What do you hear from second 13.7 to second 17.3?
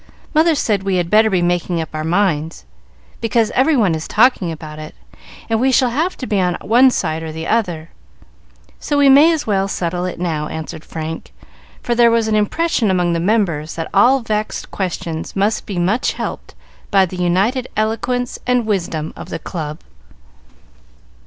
that all vexed questions would be much helped by the